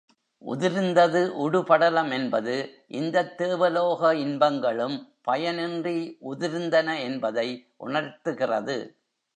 உதிர்ந்தது 0.43 1.19
உடுபடலம் 1.41 2.11
என்பது 2.11 2.55
இந்தத் 2.87 3.37
தேவலோக 3.37 4.15
இன்பங்களும் 4.15 4.97
பயனின்றி 5.27 5.97
உதிர்ந்தன 6.31 6.99
என்பதை 7.03 7.47
உணர்த்துகிறது. 7.77 8.77